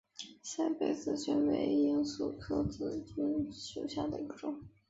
[0.41, 4.59] 赛北紫堇为罂粟科紫堇属下的一个种。